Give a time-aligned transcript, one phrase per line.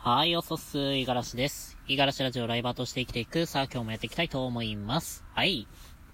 [0.00, 1.76] はい、おそす、いがらしです。
[1.88, 5.24] いがらしラジオライバーとして生きていく、さあ今日もやっていきたいと思います。
[5.34, 5.66] はい。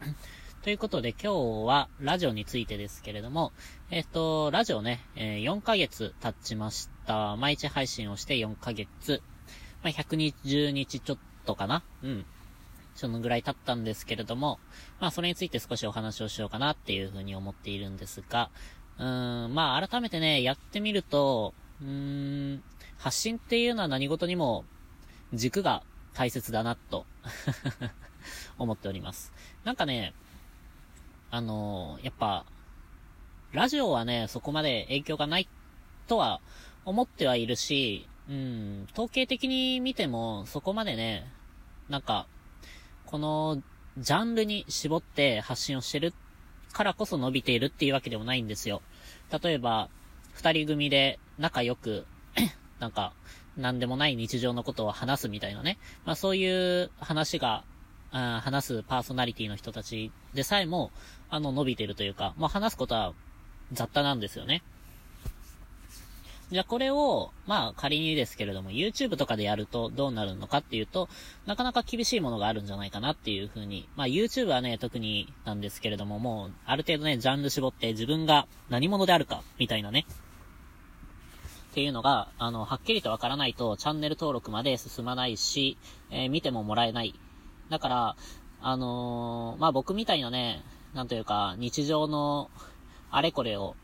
[0.62, 3.52] ということで今日はラジオについてですけれども、
[3.90, 7.36] えっ、と、ラジオね、えー、4ヶ月経ちました。
[7.36, 9.22] 毎日配信をして4ヶ月。
[9.82, 12.26] まあ、120日ちょっとかなうん。
[12.94, 14.60] そのぐらい経ったんですけれども、
[15.00, 18.50] まあそれについて少しお話をしようかなっていうふうに思っているんですが、
[18.98, 22.62] うーん、まあ改めてね、やってみると、うーん、
[23.00, 24.64] 発信っていうのは何事にも
[25.32, 25.82] 軸が
[26.12, 27.06] 大切だなと
[28.58, 29.32] 思っております。
[29.64, 30.12] なんかね、
[31.30, 32.44] あのー、やっぱ、
[33.52, 35.48] ラジオはね、そこまで影響がない
[36.08, 36.42] とは
[36.84, 41.26] 思ってはいるし、うん、統計的に見てもそこまでね、
[41.88, 42.26] なんか、
[43.06, 43.62] この
[43.96, 46.12] ジャンルに絞って発信をしてる
[46.72, 48.82] からこそ伸びているっていうわけでもないんですよ。
[49.42, 49.88] 例えば、
[50.34, 52.06] 二人組で仲良く
[52.80, 53.12] なんか、
[53.56, 55.78] なんでもない日常のことを話すみたいなね。
[56.04, 57.62] まあそういう話が、
[58.12, 60.90] あ話すパーソナリティの人たちでさえも、
[61.28, 63.12] あの、伸びてるというか、まあ話すことは
[63.72, 64.62] 雑多なんですよね。
[66.50, 71.08] じゃあこれを、まあ仮にですけれども、YouTube とかでやるとどうなるのかっていうと、
[71.46, 73.88] なかなか厳しいものがあるんじゃないかなっていうふうに。
[73.94, 80.06] まあ YouTube はね、特になんですけれども、もう、ある程度ね、ジャンル絞って自分が何者であるか、みたいなね、
[81.70, 85.78] っていうのが、あの、はっきりとわからないと、チャンネル登録まで進まないし、
[86.10, 87.14] えー、見てももらえない。
[87.68, 88.16] だから、
[88.60, 90.62] あのー、まあ、僕みたいなね、
[90.94, 92.50] なんというか、日常の、
[93.10, 93.76] あれこれを、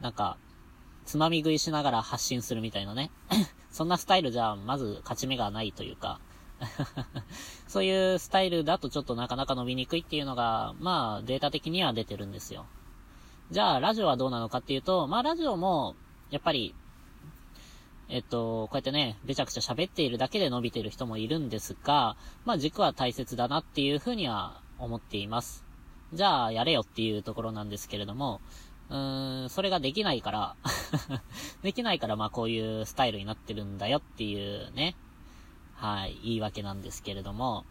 [0.00, 0.38] なんか、
[1.04, 3.10] つまみ食いしながら発信するみたいなね。
[3.70, 6.18] そんなスタイルじゃ、まず勝ち目がないというか
[7.68, 12.64] そういうスタイルだとちょっとなかなか伸びにくいっていうのが、まあ、データ的には出てるんですよ。
[13.50, 15.94] じゃあ、ラジオはどうなのかっていうと、まあ、ラジオも、
[16.30, 16.74] やっぱり、
[18.08, 25.64] えっと、こうやってね、べちゃくちゃ喋っているだけで伸びている人もいるんですが、まあ軸は大切だなっていうふうには思っています。
[26.12, 28.40] じゃあ、やれよっていうところなんですけれども、
[28.90, 30.56] うーん、それができないから
[31.62, 34.94] できないからまあこういうスタイルになってるんだよっていうね、
[35.74, 37.64] はい、言い訳なんですけれども、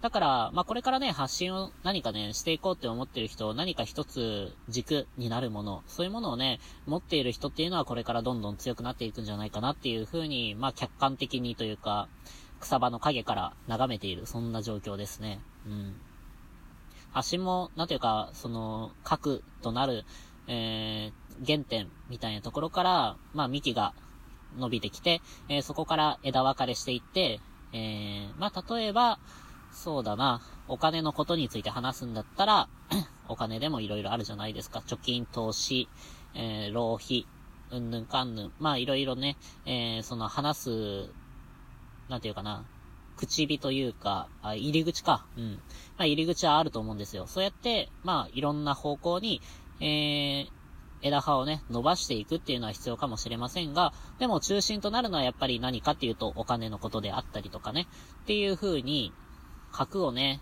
[0.00, 12.08] だから、まあ、これからね、発信を何かね、していこうって思ってる人、何か一つ軸になるもの、そういうものをね、持っている人っていうのはこれからどんどん強くなっていくんじゃないかなっていうふうに、まあ、客観的にというか、
[12.60, 15.40] 草場の影から眺めている、そんな状況ですね。
[15.66, 15.94] うん。
[17.12, 20.04] 発信も、なんていうか、その、核となる、
[20.46, 23.92] えー、原点みたいなところから、まあ、幹が
[24.58, 27.40] 伸びてきて、えー、そこから枝分かれしていって、
[27.72, 29.18] えー、まあ、例えば、
[29.72, 30.40] そうだな。
[30.68, 32.68] お金のことについて話すんだったら、
[33.28, 34.80] お金でも色々あるじゃないですか。
[34.86, 35.88] 貯金、投資、
[36.34, 37.26] えー、浪費、
[37.70, 38.52] うんぬんかんぬん。
[38.58, 41.10] まあ、いろいろね、えー、その話す、
[42.08, 42.64] なんていうかな。
[43.16, 45.26] 口火というか、あ、入り口か。
[45.36, 45.52] うん。
[45.96, 47.26] まあ、入り口はあると思うんですよ。
[47.26, 49.40] そうやって、まあ、いろんな方向に、
[49.80, 50.50] えー、
[51.02, 57.86] 枝葉をね、伸ばしていくっていうのは必要かもしれませんが、でも中心となるのはやっぱり何かっていうとお金のことであったりとかね、
[58.22, 59.12] っていう風に、
[59.72, 60.40] 核をね、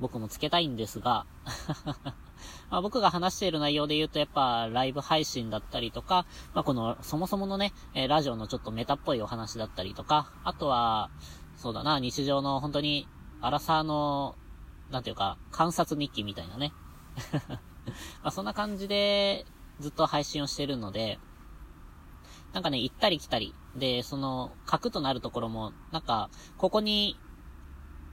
[0.00, 1.26] 僕もつけたいんですが
[2.70, 11.10] まあ僕が話している内容で言うとやっぱライブ配信だったりとか、まあこのそもそものね、え、ラジオのちょっとメタっぽいお話だったりとか、あとは、
[11.56, 13.08] そうだな、日常の本当に、
[13.40, 14.36] アラサーの、
[14.90, 16.72] なんていうか、観察日記みたいなね。
[18.22, 19.46] まあそんな感じで
[19.80, 21.18] ずっと配信をしてるので、
[22.52, 23.54] なんかね、行ったり来たり。
[23.76, 27.18] で、その、核となるところも、なんか、ここに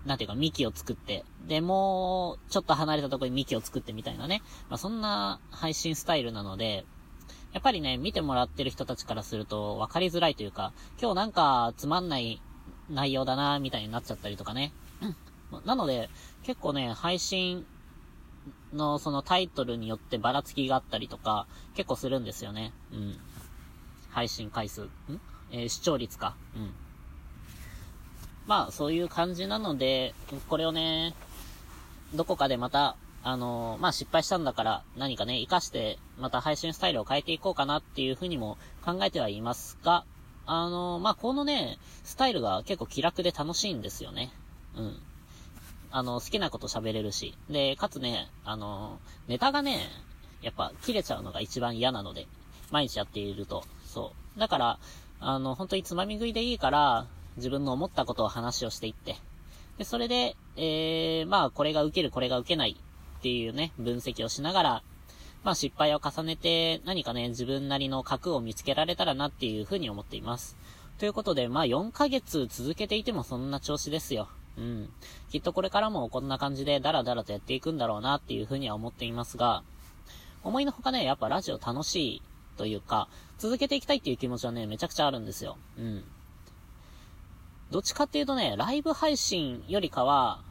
[0.05, 4.43] なんていうか、幹を作って、で、もう、ちょっと離れたとこに幹を作ってみたいなね。
[4.69, 6.85] まあ、そんな配信スタイルなので、
[7.53, 12.41] やっぱりね、見てもらってる人たちからすると分かりづらいというか、今日なんかつまんない
[12.89, 14.73] 内容だなみたいになっちゃったりとかね。
[15.63, 16.09] なので、
[16.43, 17.65] 結構ね、配信
[18.73, 22.73] のそのタイトルによってばらつきがあったりとか、結構するんですよね。
[22.91, 23.17] うん。
[24.09, 24.83] 配信回数。
[24.83, 24.89] ん？
[25.51, 26.35] えー、視聴率か。
[26.55, 26.73] うん。
[28.47, 30.13] まあ、そういう感じなので、
[30.49, 31.13] これをね、
[32.13, 40.05] どこかでまた、あのー、まあ、失敗したんだから何かね、活かして、また配信スタイルを変えていこうかなっていうふうにも考えてはいますが、
[40.45, 44.31] あのー、まあ、このね、スタイルが結構気楽で楽しいんですよね。
[44.77, 44.99] うん。
[45.89, 47.35] あの、好きなこと喋れるし。
[47.49, 49.89] で、かつね、あの、ネタがね、
[50.43, 52.27] やっぱ切れちゃうのが一番嫌なので、
[52.69, 53.63] 毎日やっていると。
[53.87, 54.39] そう。
[54.39, 54.79] だから、
[55.19, 59.15] あの、本当につまみ食いでいいから、自分の思ったことを話をしていって、
[59.77, 62.77] で、それで、えー、まあ、これが受ける、これが受けない
[63.19, 64.83] っていうね、分析をしながら、
[65.43, 70.57] まあ、失敗を重ねて、何かね、自分なりの核を見つけられたらなっていうふうに思っています。
[70.97, 74.29] ということで、まあ4ヶ月続けていてもそんな調子ですよ。
[74.57, 74.89] うん。
[75.29, 79.63] きっとこれからもこんな感じでダラダラとやっていくんだろうなっていうふうには思っていますが、
[80.43, 82.21] 思いのほかね、やっぱラジオ楽しい
[82.55, 85.57] というか、続けていきたいっていう気持ちはね、めちゃくちゃあるんですよ。
[85.77, 86.03] うん。
[87.71, 90.43] どっちかっていうとね、ライブ配信よりかは、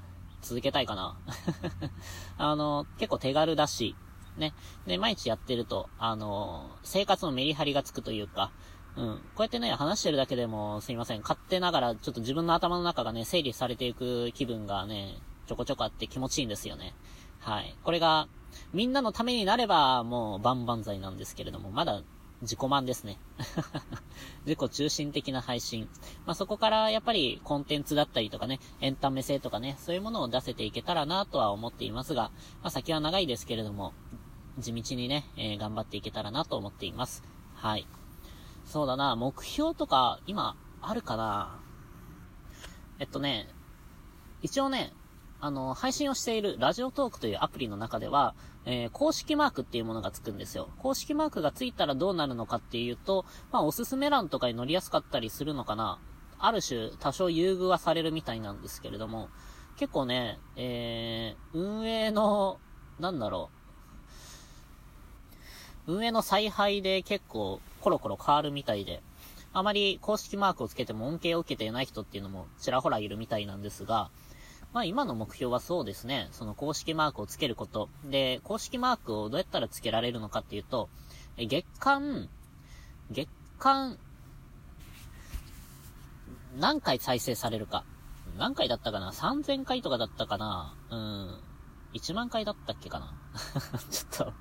[0.42, 1.16] 続けたいかな。
[2.36, 3.96] あの、結構手軽だし、
[4.36, 4.52] ね。
[4.86, 8.50] で、毎日やってると、あの、生活のメリハリがつくというか、
[8.96, 9.16] うん。
[9.16, 11.22] こうやってね、話してるだけでも、すいません。
[11.22, 16.94] 勝手ながら、ちょっと自分の頭の中がね、整理されていく気分がね、ちょこちょこあって気持ちいいんですよね。
[17.40, 17.74] はい。
[17.82, 18.28] これが、
[18.72, 22.02] みんなのためになれば、もう万々歳なんですけれども、まだ
[22.44, 23.18] 自己満ですね。
[24.46, 25.88] 自己中心的な配信。
[26.24, 32.30] まあ、そこからやっぱりコンテンツだったりとかね、エンタメ性とかね、そういうものを出せていけたらなとは思っていますが、
[32.62, 33.92] まあ、先は長いですけれども、
[34.58, 37.24] 地道にね、えー、頑張っていけたらなと思っています。
[37.54, 37.86] はい。
[38.64, 41.60] そうだな、目標とか、今、あるかな？
[42.98, 43.48] えっとね、
[44.42, 44.92] 一応ね、
[45.44, 50.70] あの、配信をしているラジオトークというアプリの中では、えー、公式マークっていうものがつくんですよ。
[50.78, 55.98] 公式マークがついたらどうなるのかっていうと、まあ、おすすめ欄とかに載りやすかったりするのかな。
[56.38, 59.28] ある種、多少優遇はされるみたいなんですけれども、
[59.76, 62.58] 結構ね、えー、運営の、
[62.98, 63.50] なんだろ
[65.86, 69.02] う、運営の采配で結構コロコロ変わるみたいで、
[69.52, 74.10] あまり公式マークをつけても恩恵を受けていない人っていうのもちらほらいるみたいなんですが、
[74.74, 77.88] まあ今の目標はそうですね、その公式マークをつけること。
[78.04, 80.90] で、公式マークをどうやったらつけられるのかっていうと、
[81.38, 82.28] 月間、
[83.10, 83.28] 月
[83.60, 83.96] 間、
[86.58, 87.84] 何回再生されるか。
[88.36, 90.74] 何回だったかな ?3000 回とかだったかな？
[90.90, 91.38] うん。
[91.94, 93.14] 1万回だったっけかな？
[93.90, 94.32] ちょっと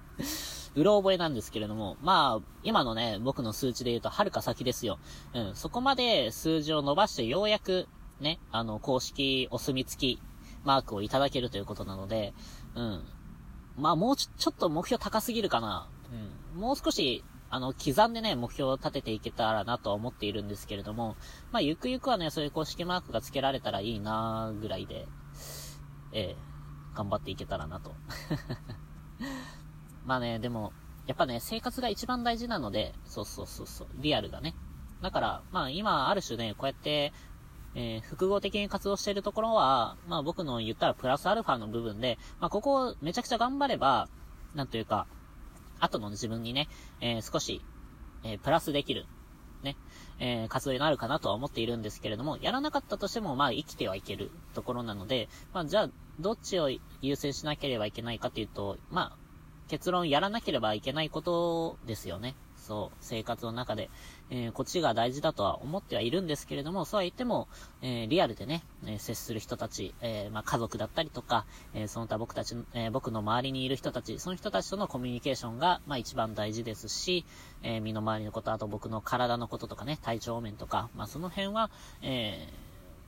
[0.75, 4.97] うろ覚えなんですけれども、まあ、今のね、僕の数値で言うと、はるか先ですよ。
[5.35, 7.87] うん、そこまで数字を伸ばしてようやく、
[8.23, 10.21] ね、あの、公式お墨付き
[10.63, 12.33] マークをいただけるということなので、
[12.75, 13.03] うん。
[13.77, 15.89] まあ、もうちょ、ちょっと目標高すぎるかな。
[16.55, 16.59] うん。
[16.59, 21.15] もう少し、あの、刻んでね、目標を立てていけたらなとは思っているんですけれども、
[21.51, 25.05] まあ、ゆくゆくはね、そういう公式マークが付けられたらいいなぐらいで、
[26.13, 26.53] ええ
[26.95, 27.95] 頑張っていけたらなと。
[30.05, 30.73] まあね、でも、
[31.07, 34.55] やっぱね、生活が一番大事なので、そうそうそうそう、リアルがね。
[35.01, 37.11] だから、まあ今、ある種ね、こうやって、
[37.75, 44.07] えー、複合的に活動しているところは、まあ僕の言ったらプラスアルファの部分で、まあここをめちゃくちゃ頑張れば、
[44.55, 45.07] なんというか、
[45.79, 46.67] 後の自分にね、
[47.01, 47.61] えー、少し、
[48.23, 49.05] えー、プラスできる、
[49.63, 49.75] ね、
[50.19, 56.69] えー、活動になるかなとは思っているんですけれども、やらなかったとしても、まあ生きてはいけるところなので、まあじゃあ、どっちを
[57.01, 59.17] 優先しなければいけないかというと、まあ、
[59.67, 62.35] 結論やらなければいけないことですよね。
[62.63, 63.89] そう、生活の中で、
[64.29, 67.47] えー、こっちが大事だとは思ってはいるんですけれども、そうは言っても、
[67.81, 77.25] えー、リアルでね、えー、接する人たち、えまあ、家族だったりとか、えその他僕たち、え僕の周りにいる人たち、その人たちとのコミュニケーションが、まあ、一番大事ですし、
[77.61, 81.69] え身の回りのこと、あと僕の体のこととかね、体調面とか、まあ、その辺は、
[82.01, 82.47] え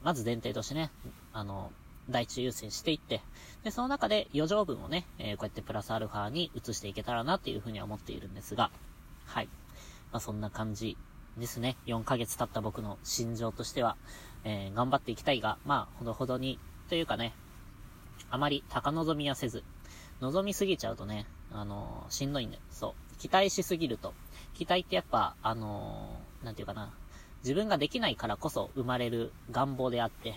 [0.03, 0.91] まず前提としてね、
[1.33, 1.71] あの、
[2.09, 3.21] 第一優先していって、
[3.63, 8.69] で、その中で余剰分をね、えー、こうやってプラスアルファに移していけたらなっていうふうには思っているんですが、
[9.25, 9.49] はい。
[10.11, 10.97] まあ、そんな感じ
[11.37, 11.77] ですね。
[11.85, 13.97] 4ヶ月経った僕の心情としては、
[14.43, 17.33] えー、頑張っていきたいが、まあ、ほどほどに、というかね、
[18.29, 19.63] あまり高望みはせず、
[20.21, 23.19] 望みすぎちゃうとね、あのー、しんどいんで、そう。
[23.19, 24.13] 期待しすぎると。
[24.53, 26.93] 期待ってやっぱ、あのー、なんていうかな、
[27.43, 30.35] 自分ができないからこそ生まれる願望であって、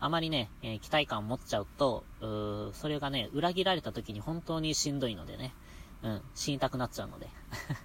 [0.00, 5.52] あまりね、えー、期待感を持っちゃうと、うそれがね、裏切られた時に本当にしんどいのでね、
[6.02, 7.28] うん、死にたくなっちゃうので。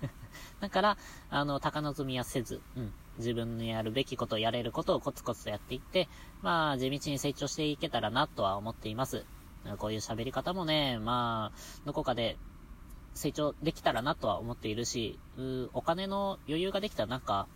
[0.61, 0.97] だから、
[1.29, 6.07] あの、高望みはせず、うん、自分のやるべきこと、やれることをコツコツとやっていって、
[6.41, 9.25] まあ、地道に成長していけたらなとは思っています。
[9.77, 12.37] こういう喋り方もね、まあ、どこかで
[13.15, 17.47] 成長できたらなとは思っているし、うお金の余裕ができたらなんか、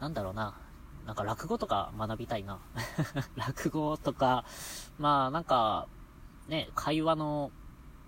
[0.00, 0.58] なんだろうな、
[1.06, 2.58] なんか落語とか学びたいな。
[3.36, 4.44] 落語とか、
[4.98, 5.86] まあなんか、
[6.48, 7.52] ね、会話の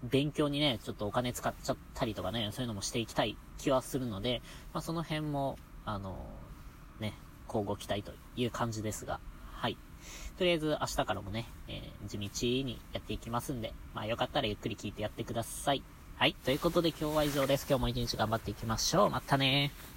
[0.02, 6.16] 勉強にね、ちょっとお金使っちゃったりとかね、そういうのもしていきたい気はするので、まあその辺も、あの、
[7.00, 7.14] ね、
[7.46, 9.20] 交互期待という感じですが、
[9.52, 9.76] はい。
[10.36, 15.82] とりあえず明日からもね、えー、地道にやっていきますんで、まあよかったらゆっくり聞いてやってください。
[16.16, 16.34] はい。
[16.44, 17.66] ということで今日は以上です。
[17.68, 19.10] 今日も一日頑張っていきましょう。
[19.10, 19.88] またねー。